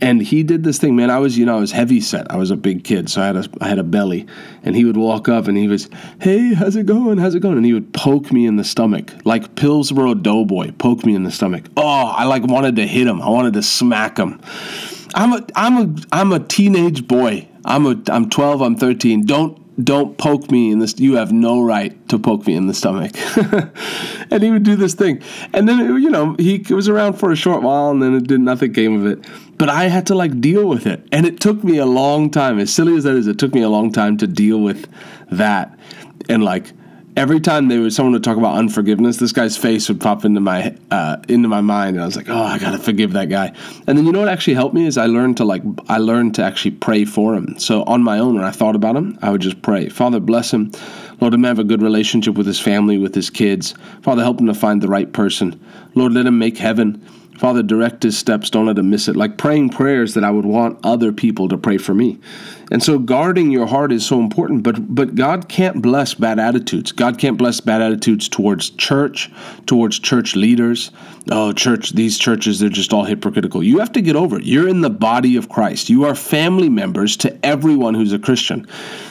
And 0.00 0.22
he 0.22 0.42
did 0.42 0.62
this 0.62 0.78
thing, 0.78 0.94
man. 0.94 1.10
I 1.10 1.18
was, 1.18 1.36
you 1.36 1.44
know, 1.44 1.56
I 1.56 1.60
was 1.60 1.72
heavy 1.72 2.00
set. 2.00 2.30
I 2.30 2.36
was 2.36 2.50
a 2.50 2.56
big 2.56 2.84
kid, 2.84 3.10
so 3.10 3.20
I 3.20 3.26
had 3.26 3.36
a, 3.36 3.44
I 3.60 3.68
had 3.68 3.78
a 3.78 3.82
belly. 3.82 4.26
And 4.62 4.76
he 4.76 4.84
would 4.84 4.96
walk 4.96 5.28
up 5.28 5.48
and 5.48 5.56
he 5.56 5.66
was, 5.66 5.88
"Hey, 6.20 6.54
how's 6.54 6.76
it 6.76 6.86
going? 6.86 7.18
How's 7.18 7.34
it 7.34 7.40
going?" 7.40 7.56
And 7.56 7.66
he 7.66 7.72
would 7.72 7.92
poke 7.92 8.30
me 8.30 8.46
in 8.46 8.56
the 8.56 8.64
stomach, 8.64 9.12
like 9.24 9.56
Pillsbury 9.56 10.14
Doughboy, 10.14 10.72
poke 10.72 11.04
me 11.04 11.14
in 11.14 11.24
the 11.24 11.32
stomach. 11.32 11.64
Oh, 11.76 12.12
I 12.16 12.24
like 12.24 12.44
wanted 12.44 12.76
to 12.76 12.86
hit 12.86 13.06
him. 13.06 13.20
I 13.20 13.28
wanted 13.28 13.54
to 13.54 13.62
smack 13.62 14.18
him. 14.18 14.40
I'm 15.14 15.32
a, 15.32 15.44
I'm 15.56 15.76
a, 15.76 15.96
I'm 16.12 16.32
a 16.32 16.40
teenage 16.40 17.08
boy. 17.08 17.48
I'm 17.64 17.86
a, 17.86 18.00
I'm 18.08 18.30
12. 18.30 18.62
I'm 18.62 18.76
13. 18.76 19.26
Don't 19.26 19.60
don't 19.82 20.18
poke 20.18 20.50
me 20.50 20.72
in 20.72 20.80
this 20.80 20.98
you 20.98 21.14
have 21.14 21.30
no 21.30 21.62
right 21.62 22.08
to 22.08 22.18
poke 22.18 22.46
me 22.46 22.54
in 22.54 22.66
the 22.66 22.74
stomach. 22.74 23.12
And 24.30 24.42
he 24.42 24.50
would 24.50 24.62
do 24.62 24.76
this 24.76 24.94
thing. 24.94 25.22
And 25.54 25.66
then 25.68 25.78
you 26.02 26.10
know 26.10 26.34
he 26.38 26.64
was 26.70 26.88
around 26.88 27.14
for 27.14 27.30
a 27.30 27.36
short 27.36 27.62
while 27.62 27.90
and 27.90 28.02
then 28.02 28.14
it 28.14 28.26
did 28.26 28.40
nothing 28.40 28.72
came 28.72 29.00
of 29.00 29.06
it. 29.06 29.24
But 29.56 29.68
i 29.68 29.84
had 29.84 30.06
to 30.08 30.14
like 30.14 30.40
deal 30.40 30.68
with 30.68 30.86
it. 30.86 31.06
And 31.12 31.24
it 31.24 31.40
took 31.40 31.64
me 31.64 31.78
a 31.78 31.86
long 31.86 32.30
time. 32.30 32.58
As 32.58 32.72
silly 32.72 32.96
as 32.96 33.04
that 33.04 33.16
is 33.16 33.26
it 33.26 33.38
took 33.38 33.54
me 33.54 33.62
a 33.62 33.68
long 33.68 33.92
time 33.92 34.18
to 34.18 34.26
deal 34.26 34.60
with 34.60 34.86
that. 35.30 35.78
And 36.28 36.44
like 36.44 36.72
every 37.18 37.40
time 37.40 37.66
there 37.66 37.80
was 37.80 37.96
someone 37.96 38.12
to 38.12 38.20
talk 38.20 38.36
about 38.36 38.56
unforgiveness, 38.56 39.16
this 39.16 39.32
guy's 39.32 39.56
face 39.56 39.88
would 39.88 40.00
pop 40.00 40.24
into 40.24 40.40
my 40.40 40.74
uh, 40.90 41.16
into 41.28 41.48
my 41.48 41.60
mind, 41.60 41.96
and 41.96 42.02
I 42.02 42.06
was 42.06 42.16
like, 42.16 42.28
"Oh, 42.28 42.42
I 42.42 42.58
gotta 42.58 42.78
forgive 42.78 43.12
that 43.12 43.28
guy." 43.28 43.52
And 43.86 43.98
then 43.98 44.06
you 44.06 44.12
know 44.12 44.20
what 44.20 44.28
actually 44.28 44.54
helped 44.54 44.74
me 44.74 44.86
is 44.86 44.96
I 44.96 45.06
learned 45.06 45.36
to 45.38 45.44
like 45.44 45.62
I 45.88 45.98
learned 45.98 46.36
to 46.36 46.44
actually 46.44 46.70
pray 46.72 47.04
for 47.04 47.34
him. 47.34 47.58
So 47.58 47.82
on 47.82 48.02
my 48.02 48.18
own, 48.20 48.36
when 48.36 48.44
I 48.44 48.52
thought 48.52 48.76
about 48.76 48.96
him, 48.96 49.18
I 49.20 49.30
would 49.30 49.40
just 49.40 49.60
pray, 49.62 49.88
"Father, 49.88 50.20
bless 50.20 50.52
him." 50.52 50.70
Lord, 51.20 51.32
let 51.32 51.38
him 51.38 51.44
have 51.44 51.58
a 51.58 51.64
good 51.64 51.82
relationship 51.82 52.36
with 52.36 52.46
his 52.46 52.60
family, 52.60 52.96
with 52.96 53.12
his 53.12 53.28
kids. 53.28 53.74
Father, 54.02 54.22
help 54.22 54.40
him 54.40 54.46
to 54.46 54.54
find 54.54 54.80
the 54.80 54.86
right 54.86 55.12
person. 55.12 55.60
Lord, 55.96 56.12
let 56.12 56.26
him 56.26 56.38
make 56.38 56.56
heaven 56.56 57.02
Father, 57.38 57.62
direct 57.62 58.02
his 58.02 58.18
steps, 58.18 58.50
don't 58.50 58.66
let 58.66 58.78
him 58.78 58.90
miss 58.90 59.06
it. 59.06 59.14
Like 59.14 59.38
praying 59.38 59.70
prayers 59.70 60.14
that 60.14 60.24
I 60.24 60.30
would 60.30 60.44
want 60.44 60.78
other 60.84 61.12
people 61.12 61.48
to 61.48 61.56
pray 61.56 61.78
for 61.78 61.94
me. 61.94 62.18
And 62.70 62.82
so 62.82 62.98
guarding 62.98 63.50
your 63.52 63.66
heart 63.66 63.92
is 63.92 64.04
so 64.04 64.20
important, 64.20 64.64
but 64.64 64.94
but 64.94 65.14
God 65.14 65.48
can't 65.48 65.80
bless 65.80 66.14
bad 66.14 66.38
attitudes. 66.40 66.90
God 66.90 67.16
can't 67.16 67.38
bless 67.38 67.60
bad 67.60 67.80
attitudes 67.80 68.28
towards 68.28 68.70
church, 68.70 69.30
towards 69.66 70.00
church 70.00 70.34
leaders. 70.34 70.90
Oh, 71.30 71.52
church, 71.52 71.90
these 71.90 72.18
churches, 72.18 72.58
they're 72.58 72.68
just 72.68 72.92
all 72.92 73.04
hypocritical. 73.04 73.62
You 73.62 73.78
have 73.78 73.92
to 73.92 74.00
get 74.00 74.16
over 74.16 74.38
it. 74.38 74.44
You're 74.44 74.68
in 74.68 74.80
the 74.80 74.90
body 74.90 75.36
of 75.36 75.48
Christ. 75.48 75.88
You 75.88 76.04
are 76.04 76.14
family 76.14 76.68
members 76.68 77.16
to 77.18 77.46
everyone 77.46 77.94
who's 77.94 78.12
a 78.12 78.18
Christian. 78.18 78.66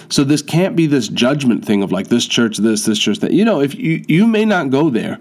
So 0.09 0.23
this 0.23 0.41
can't 0.41 0.75
be 0.75 0.85
this 0.85 1.07
judgment 1.07 1.63
thing 1.63 1.81
of 1.81 1.91
like 1.91 2.07
this 2.07 2.25
church, 2.25 2.57
this, 2.57 2.85
this 2.85 2.99
church, 2.99 3.19
that. 3.19 3.31
You 3.31 3.45
know, 3.45 3.61
if 3.61 3.73
you 3.73 4.03
you 4.07 4.27
may 4.27 4.45
not 4.45 4.69
go 4.69 4.89
there 4.89 5.19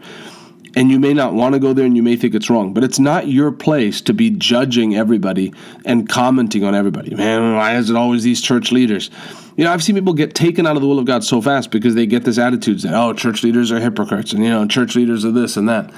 and 0.77 0.91
you 0.91 1.01
may 1.01 1.15
not 1.15 1.33
want 1.33 1.55
to 1.55 1.59
go 1.59 1.73
there 1.73 1.87
and 1.87 1.97
you 1.97 2.03
may 2.03 2.17
think 2.17 2.35
it's 2.35 2.51
wrong, 2.51 2.75
but 2.75 2.85
it's 2.85 2.99
not 2.99 3.29
your 3.29 3.51
place 3.51 4.03
to 4.03 4.13
be 4.13 4.29
judging 4.31 4.95
everybody 4.95 5.53
and 5.87 6.07
commenting 6.07 6.63
on 6.65 6.75
everybody. 6.75 7.15
Man, 7.15 7.55
why 7.55 7.77
is 7.77 7.89
it 7.89 7.97
always 7.97 8.23
these 8.23 8.43
church 8.43 8.71
leaders? 8.71 9.11
You 9.57 9.65
know, 9.65 9.73
I've 9.73 9.83
seen 9.83 9.95
people 9.95 10.13
get 10.13 10.35
taken 10.35 10.67
out 10.67 10.77
of 10.77 10.83
the 10.83 10.89
will 10.89 10.99
of 10.99 11.07
God 11.07 11.25
so 11.25 11.41
fast 11.41 11.71
because 11.71 11.95
they 11.95 12.05
get 12.05 12.25
this 12.25 12.37
attitude 12.37 12.81
that, 12.81 12.93
oh, 12.93 13.15
church 13.15 13.43
leaders 13.43 13.73
are 13.73 13.81
hypocrites 13.81 14.35
and, 14.35 14.45
you 14.45 14.51
know, 14.51 14.67
church 14.67 14.95
leaders 14.95 15.25
are 15.25 15.31
this 15.31 15.57
and 15.57 15.67
that. 15.71 15.91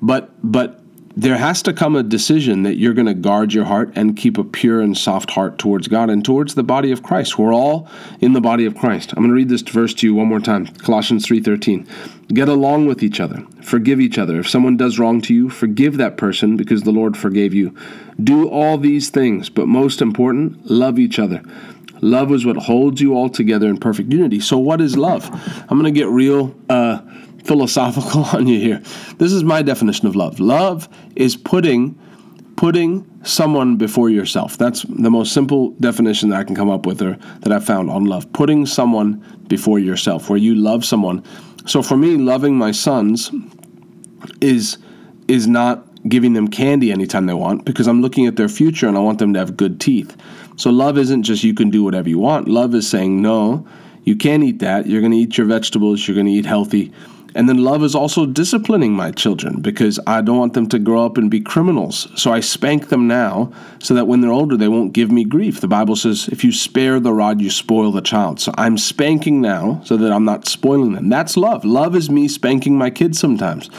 But, 0.00 0.30
but, 0.42 0.78
there 1.14 1.36
has 1.36 1.62
to 1.62 1.72
come 1.72 1.94
a 1.94 2.02
decision 2.02 2.62
that 2.62 2.76
you're 2.76 2.94
going 2.94 3.06
to 3.06 3.14
guard 3.14 3.52
your 3.52 3.64
heart 3.64 3.92
and 3.94 4.16
keep 4.16 4.38
a 4.38 4.44
pure 4.44 4.80
and 4.80 4.96
soft 4.96 5.30
heart 5.30 5.58
towards 5.58 5.88
God 5.88 6.08
and 6.08 6.24
towards 6.24 6.54
the 6.54 6.62
body 6.62 6.90
of 6.90 7.02
Christ. 7.02 7.38
We're 7.38 7.54
all 7.54 7.88
in 8.20 8.32
the 8.32 8.40
body 8.40 8.64
of 8.64 8.74
Christ. 8.74 9.12
I'm 9.12 9.22
going 9.22 9.28
to 9.28 9.34
read 9.34 9.50
this 9.50 9.62
verse 9.62 9.92
to 9.94 10.06
you 10.06 10.14
one 10.14 10.28
more 10.28 10.40
time. 10.40 10.66
Colossians 10.66 11.26
3:13. 11.26 11.86
Get 12.28 12.48
along 12.48 12.86
with 12.86 13.02
each 13.02 13.20
other. 13.20 13.44
Forgive 13.62 14.00
each 14.00 14.16
other. 14.16 14.40
If 14.40 14.48
someone 14.48 14.78
does 14.78 14.98
wrong 14.98 15.20
to 15.22 15.34
you, 15.34 15.50
forgive 15.50 15.98
that 15.98 16.16
person 16.16 16.56
because 16.56 16.82
the 16.82 16.92
Lord 16.92 17.16
forgave 17.16 17.52
you. 17.52 17.74
Do 18.22 18.48
all 18.48 18.78
these 18.78 19.10
things, 19.10 19.50
but 19.50 19.68
most 19.68 20.00
important, 20.00 20.70
love 20.70 20.98
each 20.98 21.18
other. 21.18 21.42
Love 22.00 22.32
is 22.32 22.44
what 22.44 22.56
holds 22.56 23.00
you 23.00 23.14
all 23.14 23.28
together 23.28 23.68
in 23.68 23.76
perfect 23.76 24.12
unity. 24.12 24.40
So 24.40 24.58
what 24.58 24.80
is 24.80 24.96
love? 24.96 25.30
I'm 25.68 25.78
going 25.78 25.92
to 25.92 25.98
get 25.98 26.08
real 26.08 26.48
philosophical 27.44 28.24
on 28.32 28.46
you 28.46 28.58
here. 28.58 28.82
This 29.18 29.32
is 29.32 29.44
my 29.44 29.62
definition 29.62 30.06
of 30.06 30.16
love. 30.16 30.40
Love 30.40 30.88
is 31.16 31.36
putting 31.36 31.98
putting 32.56 33.04
someone 33.24 33.76
before 33.76 34.10
yourself. 34.10 34.56
That's 34.56 34.82
the 34.82 35.10
most 35.10 35.32
simple 35.32 35.70
definition 35.80 36.28
that 36.28 36.40
I 36.40 36.44
can 36.44 36.54
come 36.54 36.70
up 36.70 36.86
with 36.86 37.02
or 37.02 37.18
that 37.40 37.52
I 37.52 37.58
found 37.58 37.90
on 37.90 38.04
love. 38.04 38.32
Putting 38.32 38.66
someone 38.66 39.24
before 39.48 39.78
yourself, 39.78 40.28
where 40.28 40.38
you 40.38 40.54
love 40.54 40.84
someone. 40.84 41.24
So 41.66 41.82
for 41.82 41.96
me, 41.96 42.16
loving 42.16 42.56
my 42.56 42.70
sons 42.70 43.30
is 44.40 44.78
is 45.28 45.48
not 45.48 45.86
giving 46.08 46.32
them 46.32 46.48
candy 46.48 46.90
anytime 46.92 47.26
they 47.26 47.34
want 47.34 47.64
because 47.64 47.86
I'm 47.86 48.02
looking 48.02 48.26
at 48.26 48.36
their 48.36 48.48
future 48.48 48.88
and 48.88 48.96
I 48.96 49.00
want 49.00 49.18
them 49.18 49.32
to 49.34 49.38
have 49.38 49.56
good 49.56 49.80
teeth. 49.80 50.16
So 50.56 50.70
love 50.70 50.98
isn't 50.98 51.22
just 51.22 51.44
you 51.44 51.54
can 51.54 51.70
do 51.70 51.82
whatever 51.82 52.08
you 52.08 52.18
want. 52.18 52.48
Love 52.48 52.74
is 52.74 52.88
saying 52.88 53.22
no, 53.22 53.66
you 54.04 54.16
can't 54.16 54.42
eat 54.42 54.58
that. 54.58 54.86
You're 54.86 55.00
going 55.00 55.12
to 55.12 55.18
eat 55.18 55.38
your 55.38 55.46
vegetables, 55.46 56.06
you're 56.06 56.14
going 56.14 56.26
to 56.26 56.32
eat 56.32 56.46
healthy 56.46 56.92
and 57.34 57.48
then 57.48 57.58
love 57.58 57.82
is 57.82 57.94
also 57.94 58.26
disciplining 58.26 58.92
my 58.92 59.10
children 59.10 59.60
because 59.60 59.98
I 60.06 60.20
don't 60.20 60.38
want 60.38 60.54
them 60.54 60.68
to 60.68 60.78
grow 60.78 61.04
up 61.04 61.16
and 61.16 61.30
be 61.30 61.40
criminals. 61.40 62.08
So 62.16 62.32
I 62.32 62.40
spank 62.40 62.88
them 62.88 63.08
now 63.08 63.52
so 63.80 63.94
that 63.94 64.06
when 64.06 64.20
they're 64.20 64.30
older, 64.30 64.56
they 64.56 64.68
won't 64.68 64.92
give 64.92 65.10
me 65.10 65.24
grief. 65.24 65.60
The 65.60 65.68
Bible 65.68 65.96
says, 65.96 66.28
if 66.28 66.44
you 66.44 66.52
spare 66.52 67.00
the 67.00 67.12
rod, 67.12 67.40
you 67.40 67.50
spoil 67.50 67.92
the 67.92 68.00
child. 68.02 68.40
So 68.40 68.52
I'm 68.56 68.78
spanking 68.78 69.40
now 69.40 69.80
so 69.84 69.96
that 69.96 70.12
I'm 70.12 70.24
not 70.24 70.46
spoiling 70.46 70.92
them. 70.92 71.08
That's 71.08 71.36
love. 71.36 71.64
Love 71.64 71.96
is 71.96 72.10
me 72.10 72.28
spanking 72.28 72.76
my 72.76 72.90
kids 72.90 73.18
sometimes. 73.18 73.70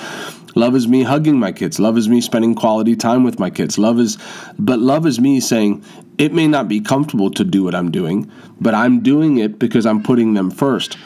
Love 0.55 0.75
is 0.75 0.88
me 0.88 1.01
hugging 1.01 1.39
my 1.39 1.51
kids. 1.51 1.79
Love 1.79 1.98
is 1.98 2.07
me 2.07 2.22
spending 2.22 2.53
quality 2.53 2.95
time 2.95 3.24
with 3.24 3.39
my 3.39 3.50
kids. 3.50 3.79
Love 3.79 4.00
is, 4.00 4.17
but 4.60 4.79
love 4.79 5.07
is 5.07 5.19
me 5.19 5.39
saying, 5.39 5.83
it 6.19 6.31
may 6.31 6.48
not 6.48 6.67
be 6.67 6.79
comfortable 6.79 7.31
to 7.31 7.43
do 7.43 7.63
what 7.63 7.74
I'm 7.74 7.89
doing, 7.89 8.31
but 8.62 8.75
I'm 8.75 9.00
doing 9.00 9.38
it 9.38 9.57
because 9.57 9.86
I'm 9.88 10.03
putting 10.03 10.36
them 10.36 10.51
first. 10.51 10.98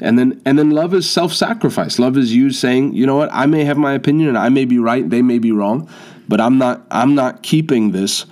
And 0.00 0.18
then 0.18 0.40
and 0.44 0.58
then 0.58 0.70
love 0.70 0.94
is 0.94 1.08
self-sacrifice. 1.08 1.98
Love 1.98 2.16
is 2.16 2.34
you 2.34 2.50
saying, 2.50 2.94
you 2.94 3.06
know 3.06 3.16
what, 3.16 3.30
I 3.32 3.46
may 3.46 3.64
have 3.64 3.78
my 3.78 3.92
opinion 3.92 4.28
and 4.28 4.38
I 4.38 4.48
may 4.48 4.64
be 4.64 4.78
right, 4.78 5.08
they 5.08 5.22
may 5.22 5.38
be 5.38 5.52
wrong, 5.52 5.88
but 6.28 6.40
I'm 6.40 6.58
not 6.58 6.86
I'm 6.90 7.14
not 7.14 7.42
keeping 7.42 7.92
this 7.92 8.26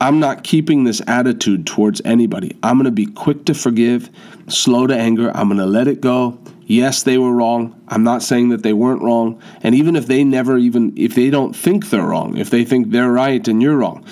I'm 0.00 0.20
not 0.20 0.44
keeping 0.44 0.84
this 0.84 1.00
attitude 1.06 1.66
towards 1.66 2.02
anybody. 2.04 2.56
I'm 2.62 2.76
going 2.76 2.84
to 2.84 2.90
be 2.90 3.06
quick 3.06 3.44
to 3.46 3.54
forgive, 3.54 4.10
slow 4.48 4.86
to 4.86 4.96
anger. 4.96 5.30
I'm 5.34 5.48
going 5.48 5.58
to 5.58 5.66
let 5.66 5.88
it 5.88 6.00
go. 6.00 6.38
Yes, 6.66 7.02
they 7.02 7.18
were 7.18 7.32
wrong. 7.32 7.80
I'm 7.88 8.04
not 8.04 8.22
saying 8.22 8.48
that 8.48 8.62
they 8.62 8.72
weren't 8.72 9.02
wrong. 9.02 9.40
And 9.62 9.74
even 9.74 9.96
if 9.96 10.06
they 10.06 10.24
never 10.24 10.58
even 10.58 10.92
if 10.96 11.14
they 11.14 11.30
don't 11.30 11.54
think 11.54 11.90
they're 11.90 12.06
wrong, 12.06 12.36
if 12.36 12.50
they 12.50 12.64
think 12.64 12.90
they're 12.90 13.12
right 13.12 13.46
and 13.46 13.62
you're 13.62 13.76
wrong, 13.76 14.04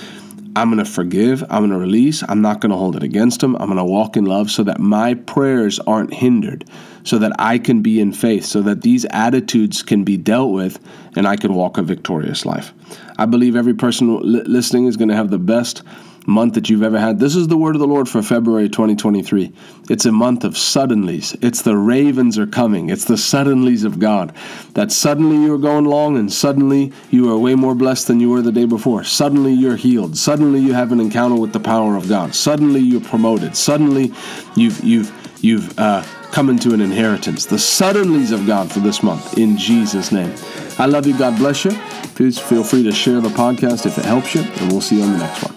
I'm 0.54 0.68
going 0.70 0.84
to 0.84 0.90
forgive. 0.90 1.42
I'm 1.44 1.60
going 1.60 1.70
to 1.70 1.78
release. 1.78 2.22
I'm 2.28 2.42
not 2.42 2.60
going 2.60 2.70
to 2.70 2.76
hold 2.76 2.96
it 2.96 3.02
against 3.02 3.40
them. 3.40 3.56
I'm 3.56 3.66
going 3.66 3.78
to 3.78 3.84
walk 3.84 4.16
in 4.16 4.26
love 4.26 4.50
so 4.50 4.62
that 4.64 4.78
my 4.78 5.14
prayers 5.14 5.78
aren't 5.80 6.12
hindered, 6.12 6.66
so 7.04 7.18
that 7.18 7.32
I 7.38 7.58
can 7.58 7.80
be 7.80 8.00
in 8.00 8.12
faith, 8.12 8.44
so 8.44 8.60
that 8.62 8.82
these 8.82 9.06
attitudes 9.06 9.82
can 9.82 10.04
be 10.04 10.18
dealt 10.18 10.52
with 10.52 10.78
and 11.16 11.26
I 11.26 11.36
can 11.36 11.54
walk 11.54 11.78
a 11.78 11.82
victorious 11.82 12.44
life. 12.44 12.74
I 13.18 13.24
believe 13.24 13.56
every 13.56 13.74
person 13.74 14.18
listening 14.20 14.86
is 14.86 14.96
going 14.96 15.08
to 15.08 15.16
have 15.16 15.30
the 15.30 15.38
best 15.38 15.82
month 16.26 16.54
that 16.54 16.70
you've 16.70 16.82
ever 16.82 16.98
had. 16.98 17.18
This 17.18 17.34
is 17.34 17.48
the 17.48 17.56
word 17.56 17.74
of 17.74 17.80
the 17.80 17.86
Lord 17.86 18.08
for 18.08 18.22
February 18.22 18.68
2023. 18.68 19.52
It's 19.90 20.04
a 20.04 20.12
month 20.12 20.44
of 20.44 20.54
suddenlies. 20.54 21.36
It's 21.42 21.62
the 21.62 21.76
ravens 21.76 22.38
are 22.38 22.46
coming. 22.46 22.90
It's 22.90 23.04
the 23.04 23.14
suddenlies 23.14 23.84
of 23.84 23.98
God. 23.98 24.34
That 24.74 24.92
suddenly 24.92 25.36
you're 25.36 25.58
going 25.58 25.84
long 25.84 26.16
and 26.16 26.32
suddenly 26.32 26.92
you 27.10 27.32
are 27.32 27.38
way 27.38 27.54
more 27.54 27.74
blessed 27.74 28.08
than 28.08 28.20
you 28.20 28.30
were 28.30 28.42
the 28.42 28.52
day 28.52 28.66
before. 28.66 29.04
Suddenly 29.04 29.52
you're 29.52 29.76
healed. 29.76 30.16
Suddenly 30.16 30.60
you 30.60 30.72
have 30.72 30.92
an 30.92 31.00
encounter 31.00 31.40
with 31.40 31.52
the 31.52 31.60
power 31.60 31.96
of 31.96 32.08
God. 32.08 32.34
Suddenly 32.34 32.80
you're 32.80 33.00
promoted. 33.00 33.56
Suddenly 33.56 34.12
you've 34.54 34.82
you've 34.84 35.12
you've 35.42 35.78
uh, 35.78 36.02
come 36.30 36.48
into 36.48 36.72
an 36.72 36.80
inheritance. 36.80 37.46
The 37.46 37.56
suddenlies 37.56 38.32
of 38.32 38.46
God 38.46 38.72
for 38.72 38.80
this 38.80 39.02
month 39.02 39.36
in 39.38 39.56
Jesus' 39.56 40.12
name. 40.12 40.34
I 40.78 40.86
love 40.86 41.06
you. 41.06 41.16
God 41.16 41.36
bless 41.36 41.64
you. 41.64 41.72
Please 42.14 42.38
feel 42.38 42.64
free 42.64 42.82
to 42.82 42.92
share 42.92 43.20
the 43.20 43.28
podcast 43.28 43.86
if 43.86 43.98
it 43.98 44.04
helps 44.04 44.34
you, 44.34 44.42
and 44.42 44.72
we'll 44.72 44.80
see 44.80 44.98
you 44.98 45.02
on 45.02 45.12
the 45.12 45.18
next 45.18 45.44
one. 45.44 45.51